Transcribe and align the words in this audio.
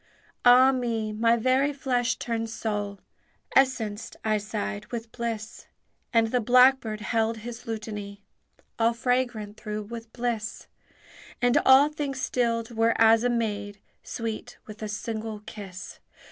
"Ah 0.43 0.71
me! 0.71 1.13
my 1.13 1.37
very 1.37 1.71
flesh 1.71 2.15
turns 2.17 2.51
soul, 2.51 3.01
Essenced," 3.55 4.15
I 4.25 4.39
sighed, 4.39 4.87
"with 4.87 5.11
bliss!" 5.11 5.67
And 6.11 6.29
the 6.31 6.41
blackbird 6.41 7.01
held 7.01 7.37
his 7.37 7.67
lutany, 7.67 8.23
All 8.79 8.93
fragrant 8.93 9.57
through 9.57 9.83
with 9.83 10.11
bliss; 10.11 10.65
And 11.39 11.55
all 11.67 11.89
things 11.89 12.19
stilled 12.19 12.71
were 12.71 12.95
as 12.99 13.23
a 13.23 13.29
maid 13.29 13.79
Sweet 14.01 14.57
with 14.65 14.81
a 14.81 14.87
single 14.87 15.41
kiss. 15.41 15.99